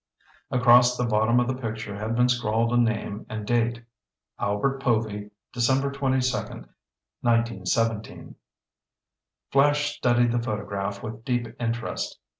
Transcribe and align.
Across 0.49 0.97
the 0.97 1.05
bottom 1.05 1.39
of 1.39 1.45
the 1.47 1.53
picture 1.53 1.95
had 1.95 2.15
been 2.15 2.27
scrawled 2.27 2.73
a 2.73 2.77
name 2.77 3.23
and 3.29 3.45
date: 3.45 3.83
"Albert 4.39 4.81
Povy... 4.81 5.29
December 5.53 5.91
22, 5.91 6.25
1917." 6.37 8.33
Flash 9.51 9.95
studied 9.97 10.31
the 10.31 10.41
photograph 10.41 11.03
with 11.03 11.23
deep 11.23 11.49
interest. 11.61 12.17